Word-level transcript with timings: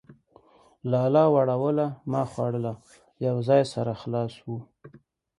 لالا 0.91 1.25
وړوله 1.33 1.85
ما 2.11 2.21
خوړله،. 2.31 2.73
يو 3.25 3.35
ځاى 3.47 3.63
سره 3.73 3.91
خلاص 4.01 4.31
سولو. 4.39 4.57